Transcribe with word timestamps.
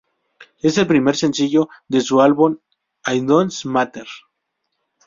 Es 0.63 0.79
el 0.79 0.87
primer 0.87 1.15
sencillo 1.15 1.69
de 1.87 2.01
su 2.01 2.21
álbum 2.21 2.57
It 3.05 3.23
Doesn't 3.23 3.65
Matter. 3.65 4.07